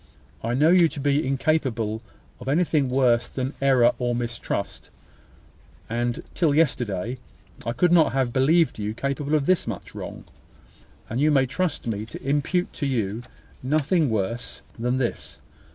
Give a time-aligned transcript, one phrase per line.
[0.43, 2.01] I know you to be incapable
[2.39, 4.89] of anything worse than error and mistrust
[5.87, 7.19] (and, till yesterday,
[7.67, 10.23] I could not have believed you capable of this much wrong):
[11.07, 13.21] and you may trust me to impute to you
[13.61, 15.39] nothing worse than this.